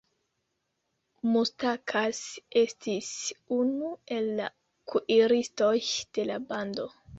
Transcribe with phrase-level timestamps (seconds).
[1.33, 2.21] Mustakas
[2.63, 3.11] estis
[3.59, 4.49] unu el la
[4.95, 5.77] kuiristoj
[6.19, 6.91] de la bando.